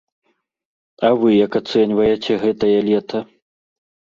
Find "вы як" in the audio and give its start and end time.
1.23-1.57